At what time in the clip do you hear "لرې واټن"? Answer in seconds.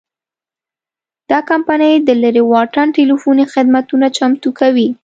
2.23-2.87